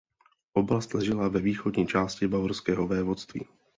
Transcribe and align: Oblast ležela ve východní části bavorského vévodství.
Oblast 0.53 0.93
ležela 0.93 1.27
ve 1.27 1.39
východní 1.41 1.87
části 1.87 2.27
bavorského 2.27 2.87
vévodství. 2.87 3.45